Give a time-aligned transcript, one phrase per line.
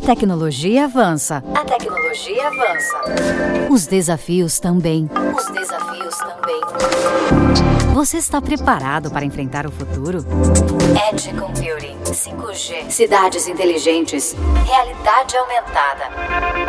[0.00, 1.44] A tecnologia avança.
[1.54, 2.96] A tecnologia avança.
[3.68, 5.10] Os desafios também.
[5.36, 6.60] Os desafios também.
[7.92, 10.24] Você está preparado para enfrentar o futuro?
[11.12, 16.04] Edge Computing, 5G, cidades inteligentes, realidade aumentada,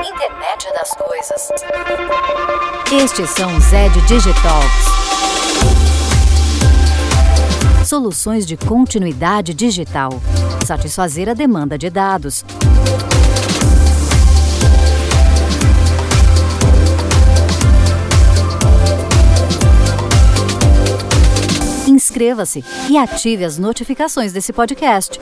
[0.04, 1.50] internet das coisas.
[2.92, 4.86] Estes são os Edge Digitalks.
[7.86, 10.12] Soluções de continuidade digital.
[10.66, 12.44] Satisfazer a demanda de dados.
[22.12, 25.18] Inscreva-se e ative as notificações desse podcast.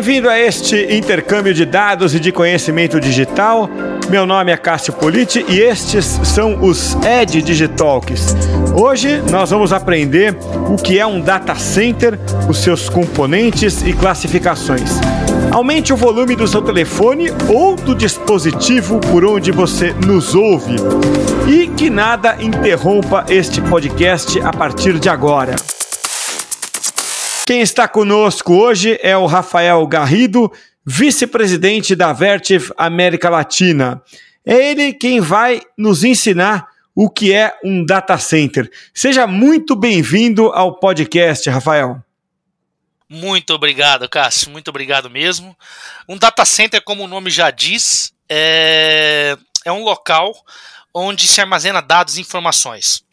[0.00, 3.68] Bem-vindo a este intercâmbio de dados e de conhecimento digital.
[4.08, 8.34] Meu nome é Cássio Politi e estes são os Ed Digitalks.
[8.74, 10.34] Hoje nós vamos aprender
[10.70, 14.90] o que é um data center, os seus componentes e classificações.
[15.52, 20.76] Aumente o volume do seu telefone ou do dispositivo por onde você nos ouve
[21.46, 25.56] e que nada interrompa este podcast a partir de agora.
[27.46, 30.52] Quem está conosco hoje é o Rafael Garrido,
[30.84, 34.02] vice-presidente da Vertiv América Latina.
[34.44, 38.70] É ele quem vai nos ensinar o que é um data center.
[38.94, 42.02] Seja muito bem-vindo ao podcast, Rafael.
[43.08, 44.50] Muito obrigado, Cássio.
[44.50, 45.56] Muito obrigado mesmo.
[46.08, 50.32] Um data center, como o nome já diz, é, é um local
[50.94, 53.04] onde se armazena dados e informações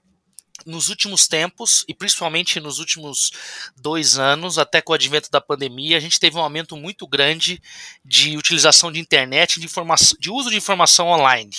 [0.67, 3.31] nos últimos tempos, e principalmente nos últimos
[3.77, 7.61] dois anos, até com o advento da pandemia, a gente teve um aumento muito grande
[8.03, 11.51] de utilização de internet, de, informação, de uso de informação online.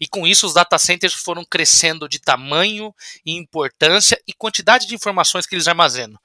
[0.00, 4.94] E com isso, os data centers foram crescendo de tamanho e importância e quantidade de
[4.94, 6.18] informações que eles armazenam.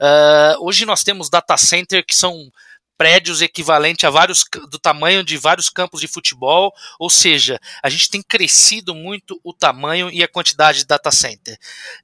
[0.00, 2.52] Uh, hoje nós temos data centers que são
[2.96, 8.10] prédios equivalente a vários do tamanho de vários campos de futebol, ou seja, a gente
[8.10, 11.58] tem crescido muito o tamanho e a quantidade de data center.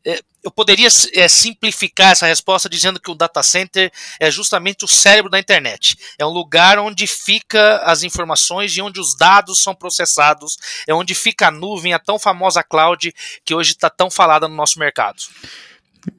[0.04, 4.88] É, eu poderia é, simplificar essa resposta dizendo que o data center é justamente o
[4.88, 5.96] cérebro da internet.
[6.18, 11.14] É um lugar onde fica as informações e onde os dados são processados, é onde
[11.14, 13.14] fica a nuvem, a tão famosa cloud
[13.44, 15.22] que hoje está tão falada no nosso mercado.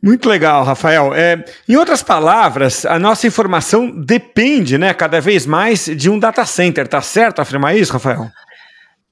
[0.02, 1.14] Muito legal, Rafael.
[1.14, 6.46] É, em outras palavras, a nossa informação depende, né, cada vez mais de um data
[6.46, 8.32] center, tá certo afirmar isso, Rafael?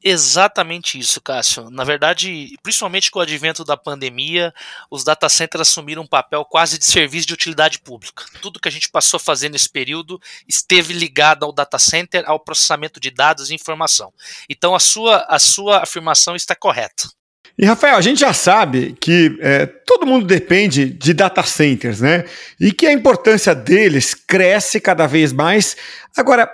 [0.04, 1.70] Exatamente isso, Cássio.
[1.70, 4.52] Na verdade, principalmente com o advento da pandemia,
[4.90, 8.26] os data centers assumiram um papel quase de serviço de utilidade pública.
[8.42, 12.40] Tudo que a gente passou a fazer nesse período esteve ligado ao data center, ao
[12.40, 14.12] processamento de dados e informação.
[14.50, 17.08] Então, a sua, a sua afirmação está correta.
[17.57, 22.25] E Rafael, a gente já sabe que é, todo mundo depende de data centers, né?
[22.59, 25.75] E que a importância deles cresce cada vez mais.
[26.18, 26.51] Agora,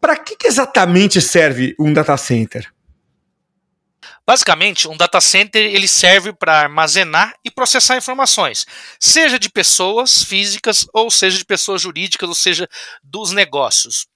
[0.00, 2.70] para que, que exatamente serve um data center?
[4.26, 8.66] Basicamente, um data center ele serve para armazenar e processar informações,
[8.98, 12.68] seja de pessoas físicas ou seja de pessoas jurídicas, ou seja,
[13.02, 14.06] dos negócios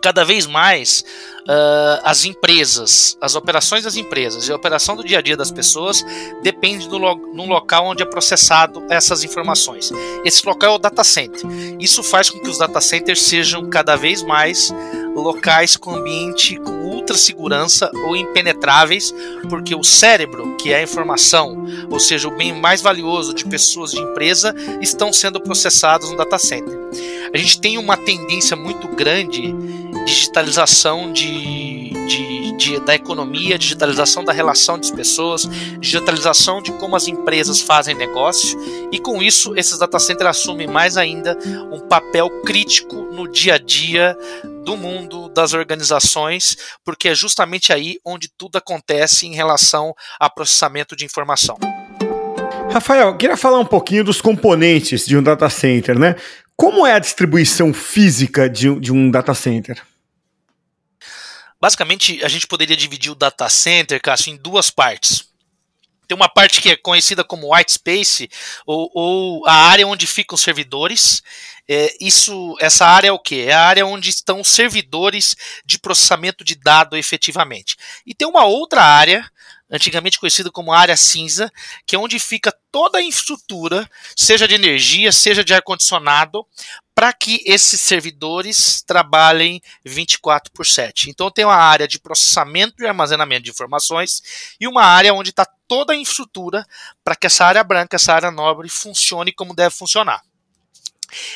[0.00, 1.04] cada vez mais
[1.42, 5.50] uh, as empresas, as operações das empresas e a operação do dia a dia das
[5.50, 6.04] pessoas
[6.42, 9.90] depende do lo num local onde é processado essas informações.
[10.24, 11.42] Esse local é o data center.
[11.80, 14.72] Isso faz com que os data centers sejam cada vez mais
[15.14, 19.12] locais com ambiente com ultra segurança ou impenetráveis,
[19.48, 23.90] porque o cérebro, que é a informação, ou seja, o bem mais valioso de pessoas
[23.90, 26.78] de empresa, estão sendo processados no data center.
[27.32, 29.54] A gente tem uma tendência muito grande
[30.04, 37.08] digitalização de, de, de, da economia, digitalização da relação das pessoas, digitalização de como as
[37.08, 38.58] empresas fazem negócio,
[38.92, 41.36] e com isso esses data centers assumem mais ainda
[41.70, 44.16] um papel crítico no dia a dia
[44.64, 50.94] do mundo das organizações, porque é justamente aí onde tudo acontece em relação a processamento
[50.96, 51.56] de informação.
[52.70, 56.14] Rafael, queria falar um pouquinho dos componentes de um data center, né?
[56.56, 59.82] Como é a distribuição física de, de um data center?
[61.60, 65.28] Basicamente, a gente poderia dividir o data center, Cássio, em duas partes.
[66.08, 68.28] Tem uma parte que é conhecida como white space,
[68.66, 71.22] ou, ou a área onde ficam os servidores.
[71.68, 73.42] É, isso, essa área é o que?
[73.42, 77.76] É a área onde estão os servidores de processamento de dado efetivamente.
[78.04, 79.30] E tem uma outra área
[79.70, 81.52] antigamente conhecido como área cinza,
[81.86, 86.46] que é onde fica toda a infraestrutura, seja de energia, seja de ar-condicionado,
[86.94, 91.08] para que esses servidores trabalhem 24 por 7.
[91.08, 95.46] Então tem uma área de processamento e armazenamento de informações e uma área onde está
[95.66, 96.66] toda a infraestrutura
[97.02, 100.20] para que essa área branca, essa área nobre, funcione como deve funcionar.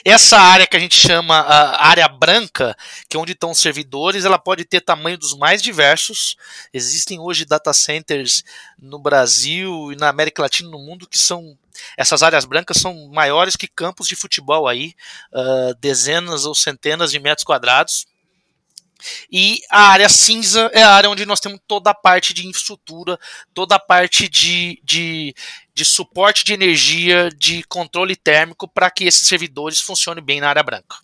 [0.05, 2.77] Essa área que a gente chama a área branca,
[3.09, 6.37] que é onde estão os servidores, ela pode ter tamanho dos mais diversos.
[6.73, 8.45] Existem hoje data centers
[8.79, 11.57] no Brasil e na América Latina no mundo que são
[11.97, 14.95] essas áreas brancas são maiores que campos de futebol aí,
[15.33, 18.07] uh, dezenas ou centenas de metros quadrados.
[19.31, 23.19] E a área cinza é a área onde nós temos toda a parte de infraestrutura,
[23.53, 25.35] toda a parte de, de,
[25.75, 30.63] de suporte de energia, de controle térmico para que esses servidores funcionem bem na área
[30.63, 30.97] branca.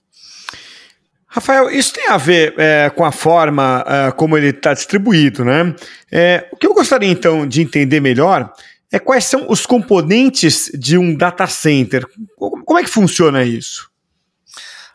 [1.27, 5.75] Rafael, isso tem a ver é, com a forma é, como ele está distribuído, né?
[6.11, 8.53] É, o que eu gostaria então de entender melhor
[8.91, 12.05] é quais são os componentes de um data center.
[12.37, 13.89] Como é que funciona isso?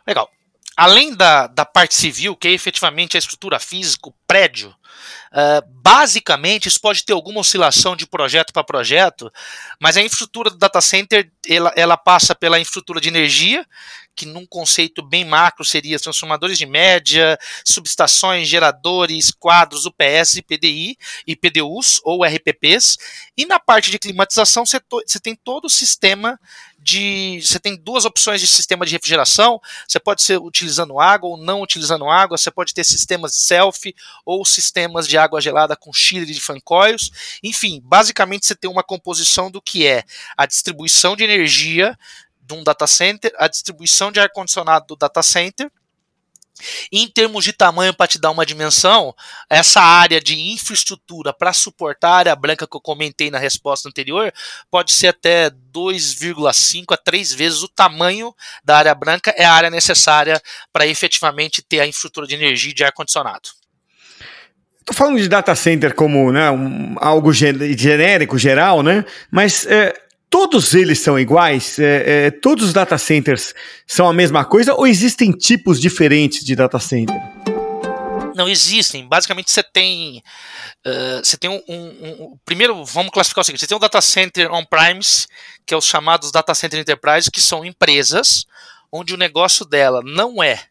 [0.05, 0.29] Legal
[0.75, 6.67] além da, da parte civil, que é efetivamente a estrutura física, o prédio, uh, basicamente
[6.67, 9.31] isso pode ter alguma oscilação de projeto para projeto,
[9.79, 13.65] mas a infraestrutura do data center ela, ela passa pela infraestrutura de energia,
[14.15, 21.35] que num conceito bem macro seria transformadores de média, subestações, geradores, quadros, UPS, PDI e
[21.35, 22.97] PDUs ou RPPs.
[23.37, 26.39] E na parte de climatização você, você tem todo o sistema
[26.85, 27.41] de.
[27.41, 29.59] Você tem duas opções de sistema de refrigeração.
[29.87, 32.37] Você pode ser utilizando água ou não utilizando água.
[32.37, 33.93] Você pode ter sistemas self
[34.23, 37.09] ou sistemas de água gelada com chile de fancoils.
[37.43, 40.03] Enfim, basicamente você tem uma composição do que é
[40.37, 41.97] a distribuição de energia
[42.39, 45.71] de um data center, a distribuição de ar-condicionado do data center.
[46.91, 49.13] Em termos de tamanho, para te dar uma dimensão,
[49.49, 54.33] essa área de infraestrutura para suportar a área branca que eu comentei na resposta anterior
[54.71, 59.69] pode ser até 2,5 a 3 vezes o tamanho da área branca, é a área
[59.69, 60.41] necessária
[60.71, 63.49] para efetivamente ter a infraestrutura de energia e de ar-condicionado.
[64.79, 69.03] Estou falando de data center como né, um, algo genérico, geral, né?
[69.31, 69.93] Mas é,
[70.35, 71.79] todos eles são iguais?
[71.79, 73.55] É, é, todos os data centers
[73.87, 77.15] são a mesma coisa ou existem tipos diferentes de data center?
[78.35, 79.07] Não existem.
[79.07, 80.21] Basicamente, você tem.
[80.85, 84.01] Uh, você tem um, um, um, Primeiro, vamos classificar o seguinte: você tem um data
[84.01, 85.25] center on-premise,
[85.65, 88.45] que é os chamados data center enterprise, que são empresas
[88.91, 90.65] onde o negócio dela não é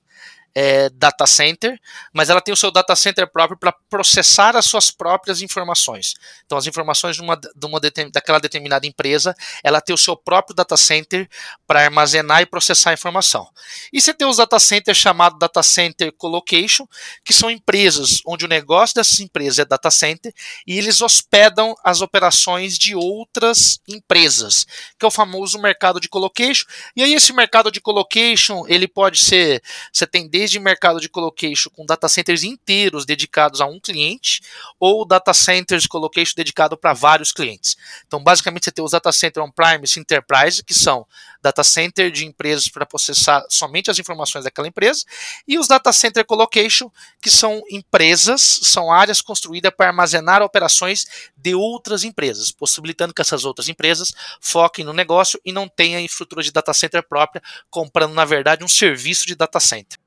[0.55, 1.79] é, data center,
[2.13, 6.15] mas ela tem o seu data center próprio para processar as suas próprias informações.
[6.47, 7.81] Então, as informações de uma, de uma
[8.13, 11.29] daquela determinada empresa, ela tem o seu próprio data center
[11.67, 13.49] para armazenar e processar a informação.
[13.93, 16.87] E você tem os data centers chamados data center colocation,
[17.25, 20.33] que são empresas onde o negócio dessas empresas é data center
[20.67, 24.67] e eles hospedam as operações de outras empresas,
[24.99, 26.67] que é o famoso mercado de colocation.
[26.97, 29.63] E aí esse mercado de colocation, ele pode ser,
[29.93, 34.43] você tem desde mercado de colocation com data centers inteiros dedicados a um cliente,
[34.79, 37.77] ou data centers colocation dedicado para vários clientes.
[38.07, 41.07] Então, basicamente, você tem os data center on-premise enterprise, que são
[41.43, 45.05] data center de empresas para processar somente as informações daquela empresa,
[45.47, 51.07] e os data center colocation, que são empresas, são áreas construídas para armazenar operações
[51.37, 56.43] de outras empresas, possibilitando que essas outras empresas foquem no negócio e não tenham infraestrutura
[56.43, 59.99] de data center própria, comprando, na verdade, um serviço de data center.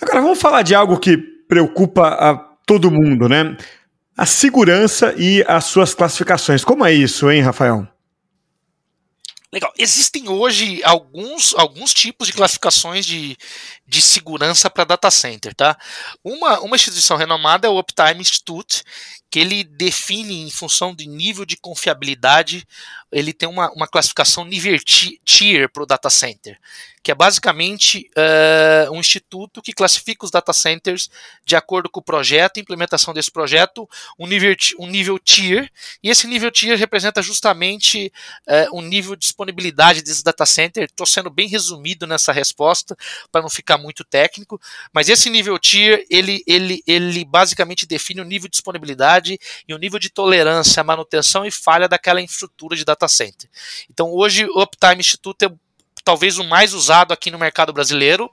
[0.00, 2.34] Agora vamos falar de algo que preocupa a
[2.66, 3.56] todo mundo, né?
[4.16, 6.64] A segurança e as suas classificações.
[6.64, 7.88] Como é isso, hein, Rafael?
[9.54, 9.72] Legal.
[9.78, 13.36] Existem hoje alguns, alguns tipos de classificações de,
[13.86, 15.78] de segurança para data center, tá?
[16.24, 18.82] Uma, uma instituição renomada é o Uptime Institute,
[19.30, 22.66] que ele define em função de nível de confiabilidade,
[23.14, 24.76] ele tem uma, uma classificação nível
[25.24, 26.58] tier para o data center
[27.04, 31.10] que é basicamente uh, um instituto que classifica os data centers
[31.44, 33.86] de acordo com o projeto, implementação desse projeto,
[34.18, 35.70] um nível, um nível tier,
[36.02, 38.10] e esse nível tier representa justamente
[38.48, 40.84] uh, um nível de disponibilidade desse data center.
[40.84, 42.96] Estou sendo bem resumido nessa resposta
[43.30, 44.58] para não ficar muito técnico,
[44.90, 49.78] mas esse nível tier ele, ele, ele basicamente define o nível de disponibilidade e o
[49.78, 53.48] nível de tolerância manutenção e falha daquela infraestrutura de data center.
[53.90, 55.50] Então hoje o Uptime Institute é
[56.04, 58.30] talvez o mais usado aqui no mercado brasileiro,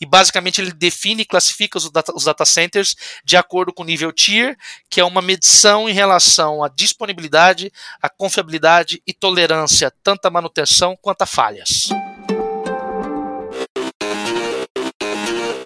[0.00, 3.86] e basicamente ele define e classifica os data, os data centers de acordo com o
[3.86, 4.56] nível tier,
[4.88, 10.96] que é uma medição em relação à disponibilidade, à confiabilidade e tolerância, tanto à manutenção
[11.00, 11.90] quanto a falhas.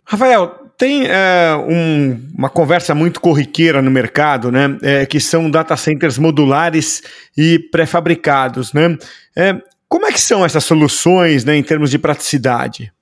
[0.04, 4.76] Rafael, tem é, um, uma conversa muito corriqueira no mercado, né?
[4.82, 7.02] É, que são data centers modulares
[7.36, 8.96] e pré-fabricados, né?
[9.36, 9.54] É,
[9.88, 12.92] como é que são essas soluções, né, em termos de praticidade?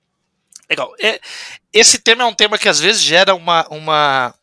[0.69, 0.93] Legal.
[1.01, 1.19] É,
[1.73, 4.33] esse tema é um tema que às vezes gera uma, uma,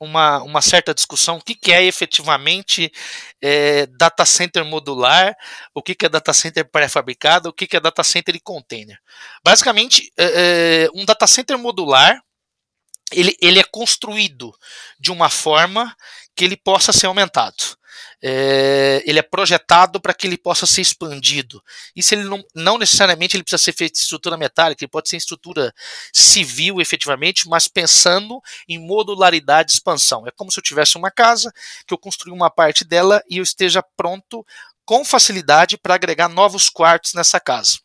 [0.00, 1.36] uma, uma certa discussão.
[1.36, 2.90] O que, que é efetivamente
[3.42, 5.34] é, data center modular,
[5.74, 8.98] o que, que é data center pré-fabricado, o que, que é data center e container.
[9.44, 12.20] Basicamente, é, é, um data center modular
[13.12, 14.54] ele, ele é construído
[14.98, 15.94] de uma forma
[16.34, 17.78] que ele possa ser aumentado
[18.22, 21.62] é, ele é projetado para que ele possa ser expandido.
[21.94, 25.16] Isso ele não, não necessariamente ele precisa ser feito em estrutura metálica, ele pode ser
[25.16, 25.72] em estrutura
[26.12, 30.26] civil efetivamente, mas pensando em modularidade e expansão.
[30.26, 31.52] É como se eu tivesse uma casa,
[31.86, 34.44] que eu construí uma parte dela e eu esteja pronto
[34.84, 37.78] com facilidade para agregar novos quartos nessa casa.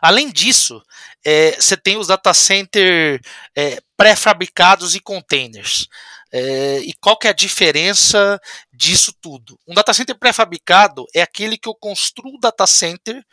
[0.00, 0.82] Além disso,
[1.24, 3.20] é, você tem os data center
[3.56, 5.88] é, pré-fabricados e containers.
[6.30, 8.40] É, e qual que é a diferença
[8.78, 9.58] disso tudo?
[9.66, 13.24] Um data center pré-fabricado é aquele que eu construo o data center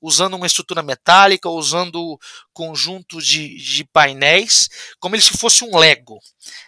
[0.00, 2.18] usando uma estrutura metálica, usando
[2.52, 6.18] conjuntos de, de painéis, como se fosse um Lego.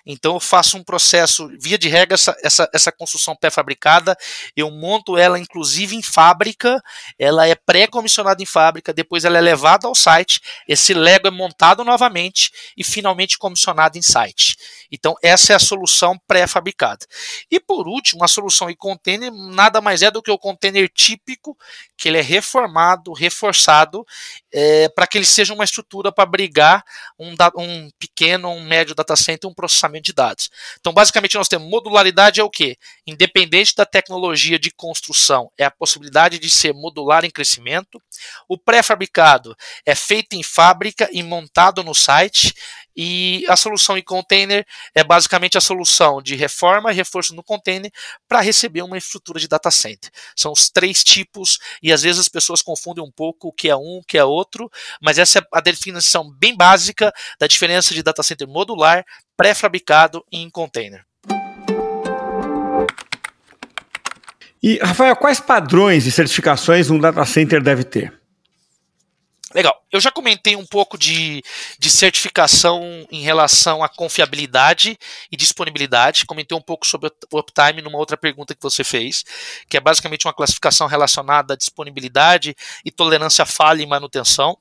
[0.04, 4.16] Então eu faço um processo, via de regra, essa, essa, essa construção pré-fabricada,
[4.56, 6.80] eu monto ela inclusive em fábrica,
[7.18, 11.84] ela é pré-comissionada em fábrica, depois ela é levada ao site, esse Lego é montado
[11.84, 14.56] novamente e finalmente comissionado em site.
[14.90, 17.06] Então essa é a solução pré-fabricada.
[17.50, 21.56] E por último, a solução em container nada mais é do que o container típico,
[22.00, 24.06] que ele é reformado, reforçado,
[24.50, 26.82] é, para que ele seja uma estrutura para abrigar
[27.18, 30.48] um, um pequeno, um médio data center, um processamento de dados.
[30.80, 32.78] Então, basicamente, nós temos modularidade é o que?
[33.06, 38.02] Independente da tecnologia de construção, é a possibilidade de ser modular em crescimento.
[38.48, 39.54] O pré-fabricado
[39.84, 42.54] é feito em fábrica e montado no site.
[42.96, 47.90] E a solução em container é basicamente a solução de reforma e reforço no container
[48.28, 50.10] para receber uma estrutura de data center.
[50.36, 53.76] São os três tipos, e às vezes as pessoas confundem um pouco o que é
[53.76, 54.70] um, o que é outro,
[55.00, 59.04] mas essa é a definição bem básica da diferença de data center modular,
[59.36, 61.04] pré-fabricado e em container.
[64.62, 68.19] E, Rafael, quais padrões e certificações um data center deve ter?
[69.52, 69.74] Legal.
[69.90, 71.42] Eu já comentei um pouco de,
[71.76, 74.96] de certificação em relação à confiabilidade
[75.30, 76.24] e disponibilidade.
[76.24, 79.24] Comentei um pouco sobre o uptime numa outra pergunta que você fez,
[79.68, 82.54] que é basicamente uma classificação relacionada à disponibilidade
[82.84, 84.56] e tolerância à falha e manutenção.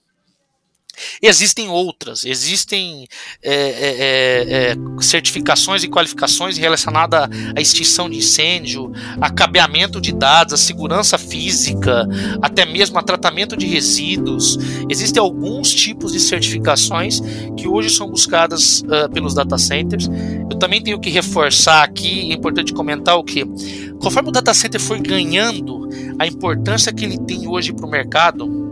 [1.22, 3.08] Existem outras, existem
[3.44, 10.12] é, é, é, é, certificações e qualificações relacionadas à extinção de incêndio, a cabeamento de
[10.12, 12.08] dados, a segurança física,
[12.42, 14.58] até mesmo a tratamento de resíduos.
[14.90, 17.20] Existem alguns tipos de certificações
[17.58, 20.10] que hoje são buscadas uh, pelos data centers.
[20.50, 23.46] Eu também tenho que reforçar aqui, é importante comentar o que,
[24.02, 25.88] conforme o data center foi ganhando
[26.18, 28.69] a importância que ele tem hoje para o mercado,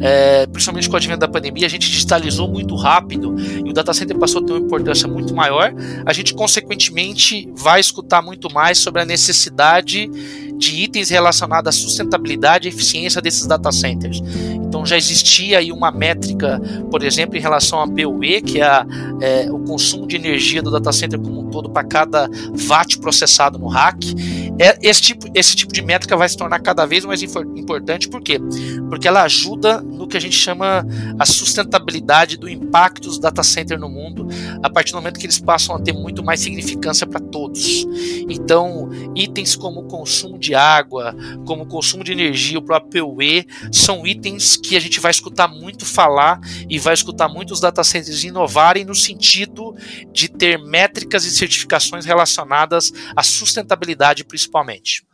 [0.00, 3.92] é, principalmente com o advento da pandemia, a gente digitalizou muito rápido e o data
[3.92, 5.72] center passou a ter uma importância muito maior.
[6.04, 10.10] A gente, consequentemente, vai escutar muito mais sobre a necessidade
[10.56, 14.22] de itens relacionados à sustentabilidade e eficiência desses data centers.
[14.66, 18.86] Então já existia aí uma métrica, por exemplo, em relação a PUE, que é,
[19.20, 22.28] é o consumo de energia do data center como um todo para cada
[22.68, 24.14] watt processado no rack.
[24.58, 28.22] É, esse, tipo, esse tipo de métrica vai se tornar cada vez mais importante, por
[28.22, 28.40] quê?
[28.88, 30.86] Porque ela ajuda no que a gente chama
[31.18, 34.26] a sustentabilidade do impacto dos data centers no mundo,
[34.62, 37.86] a partir do momento que eles passam a ter muito mais significância para todos.
[38.28, 43.46] Então, itens como consumo de de água, como o consumo de energia, o próprio PUE,
[43.72, 48.24] são itens que a gente vai escutar muito falar e vai escutar muitos data centers
[48.24, 49.74] inovarem no sentido
[50.12, 55.04] de ter métricas e certificações relacionadas à sustentabilidade principalmente.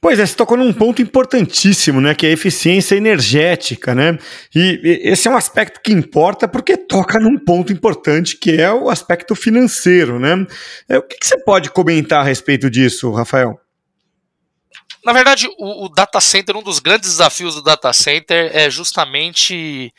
[0.00, 2.14] Pois é, você tocou num ponto importantíssimo, né?
[2.14, 4.18] Que é a eficiência energética, né?
[4.54, 8.88] E, esse é um aspecto que importa porque toca num ponto importante que é o
[8.88, 10.46] aspecto financeiro, né?
[10.88, 13.60] É, o que, que você pode comentar a respeito disso, Rafael?
[15.04, 19.94] Na verdade, o, o, data center, um dos grandes desafios do data center é justamente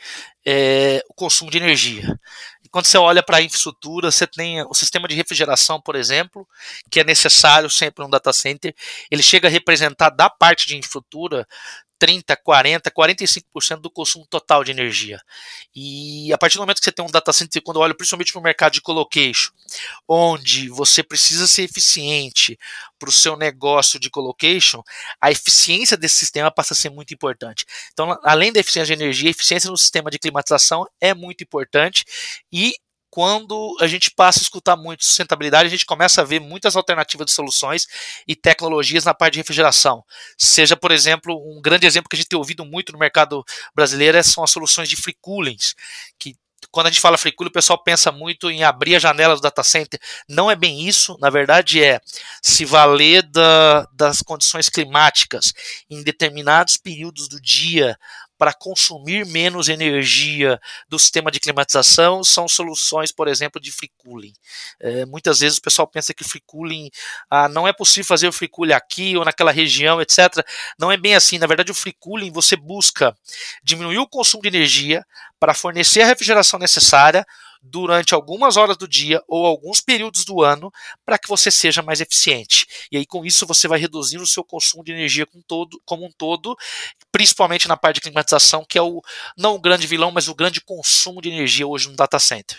[0.46, 2.18] é, o consumo de energia.
[2.70, 6.48] Quando você olha para a infraestrutura, você tem o sistema de refrigeração, por exemplo,
[6.90, 8.74] que é necessário sempre no data center.
[9.10, 11.46] Ele chega a representar da parte de infraestrutura
[12.02, 15.20] 30, 40, 45% do consumo total de energia.
[15.72, 18.32] E a partir do momento que você tem um data center, quando eu olho principalmente
[18.32, 19.52] para o mercado de colocation,
[20.08, 22.58] onde você precisa ser eficiente
[22.98, 24.82] para o seu negócio de colocation,
[25.20, 27.64] a eficiência desse sistema passa a ser muito importante.
[27.92, 32.04] Então, além da eficiência de energia, a eficiência no sistema de climatização é muito importante
[32.52, 32.74] e
[33.12, 37.26] quando a gente passa a escutar muito sustentabilidade, a gente começa a ver muitas alternativas
[37.26, 37.86] de soluções
[38.26, 40.02] e tecnologias na parte de refrigeração.
[40.38, 44.24] Seja, por exemplo, um grande exemplo que a gente tem ouvido muito no mercado brasileiro
[44.24, 45.74] são as soluções de free coolings,
[46.18, 46.34] que
[46.70, 49.42] quando a gente fala free cooling, o pessoal pensa muito em abrir a janela do
[49.42, 50.00] data center.
[50.26, 51.18] Não é bem isso.
[51.20, 52.00] Na verdade, é
[52.42, 55.52] se valer da, das condições climáticas
[55.90, 57.94] em determinados períodos do dia
[58.42, 64.32] para consumir menos energia do sistema de climatização são soluções, por exemplo, de free cooling.
[64.80, 66.90] É, muitas vezes o pessoal pensa que free cooling
[67.30, 70.44] ah, não é possível fazer o free cooling aqui ou naquela região, etc.
[70.76, 71.38] Não é bem assim.
[71.38, 73.16] Na verdade, o free cooling você busca
[73.62, 75.06] diminuir o consumo de energia
[75.38, 77.24] para fornecer a refrigeração necessária
[77.62, 80.70] durante algumas horas do dia ou alguns períodos do ano
[81.04, 82.66] para que você seja mais eficiente.
[82.90, 86.04] E aí com isso você vai reduzindo o seu consumo de energia como, todo, como
[86.04, 86.56] um todo,
[87.12, 89.00] principalmente na parte de climatização, que é o
[89.36, 92.58] não o grande vilão, mas o grande consumo de energia hoje no data center.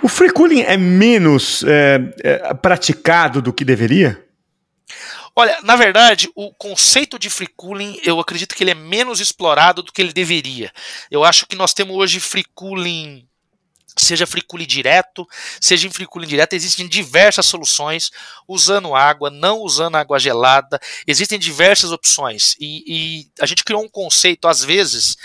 [0.00, 4.27] O free cooling é menos é, é, praticado do que deveria?
[5.40, 9.84] Olha, na verdade, o conceito de free cooling, eu acredito que ele é menos explorado
[9.84, 10.72] do que ele deveria.
[11.08, 13.24] Eu acho que nós temos hoje free cooling
[13.96, 15.26] seja cooling direto,
[15.60, 18.10] seja em free cooling direto, existem diversas soluções,
[18.46, 22.54] usando água, não usando água gelada, existem diversas opções.
[22.60, 25.16] E, e a gente criou um conceito, às vezes,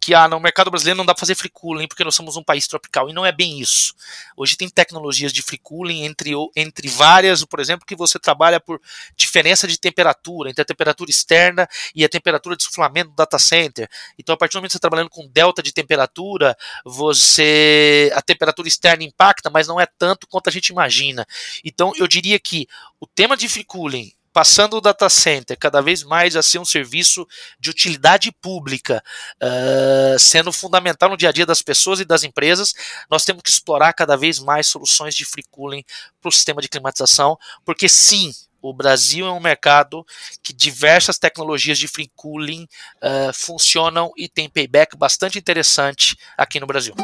[0.00, 2.42] que ah, no mercado brasileiro não dá para fazer free cooling porque nós somos um
[2.42, 3.10] país tropical.
[3.10, 3.94] E não é bem isso.
[4.36, 8.80] Hoje tem tecnologias de free cooling entre, entre várias, por exemplo, que você trabalha por
[9.14, 13.88] diferença de temperatura, entre a temperatura externa e a temperatura de suflamento do data center.
[14.18, 18.22] Então, a partir do momento que você está trabalhando com delta de temperatura, você a
[18.22, 21.26] temperatura externa impacta, mas não é tanto quanto a gente imagina.
[21.62, 22.66] Então, eu diria que
[22.98, 26.64] o tema de free cooling passando o data center cada vez mais a ser um
[26.64, 27.26] serviço
[27.58, 29.02] de utilidade pública,
[29.42, 32.74] uh, sendo fundamental no dia a dia das pessoas e das empresas,
[33.10, 35.84] nós temos que explorar cada vez mais soluções de free cooling
[36.20, 38.32] para o sistema de climatização, porque sim,
[38.62, 40.04] o Brasil é um mercado
[40.42, 42.68] que diversas tecnologias de free cooling
[43.02, 46.94] uh, funcionam e tem payback bastante interessante aqui no Brasil.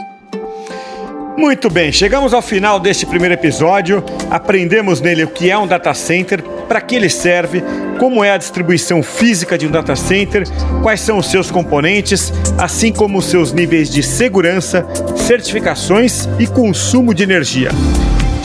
[1.37, 4.03] Muito bem, chegamos ao final deste primeiro episódio.
[4.31, 7.63] Aprendemos nele o que é um data center, para que ele serve,
[7.99, 10.45] como é a distribuição física de um data center,
[10.83, 17.15] quais são os seus componentes, assim como os seus níveis de segurança, certificações e consumo
[17.15, 17.71] de energia.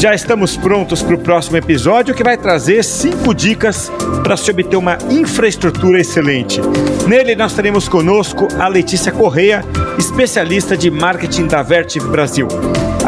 [0.01, 3.91] Já estamos prontos para o próximo episódio que vai trazer cinco dicas
[4.23, 6.59] para se obter uma infraestrutura excelente.
[7.07, 9.63] Nele nós teremos conosco a Letícia Correia,
[9.99, 12.47] especialista de marketing da Vertiv Brasil.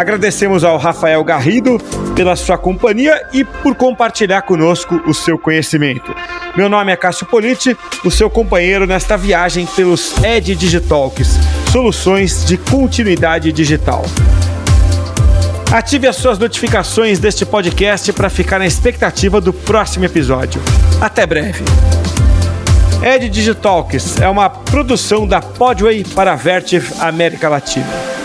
[0.03, 1.79] Agradecemos ao Rafael Garrido
[2.13, 6.13] pela sua companhia e por compartilhar conosco o seu conhecimento.
[6.57, 11.39] Meu nome é Cássio Politi, o seu companheiro nesta viagem pelos Ed Digitalks,
[11.71, 14.03] soluções de continuidade digital.
[15.71, 20.61] Ative as suas notificações deste podcast para ficar na expectativa do próximo episódio.
[20.99, 21.63] Até breve.
[23.01, 28.22] Ed Digitalks é uma produção da Podway para a Vertiv América Latina.